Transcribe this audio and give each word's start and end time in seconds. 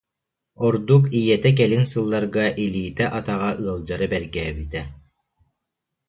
Ордук 0.65 1.03
ийэтэ 1.19 1.49
кэлин 1.57 1.85
сылларга 1.91 2.45
илиитэ-атаҕа 2.63 3.51
ыалдьара 3.63 4.07
бэргээбитэ 4.11 4.81